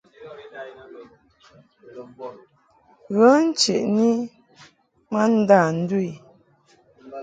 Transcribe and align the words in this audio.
Ghə 3.15 3.31
ncheʼni 3.47 4.09
i 4.21 4.29
ma 5.11 5.21
ndâ 5.35 5.59
ndu 5.77 5.97
i. 6.09 6.11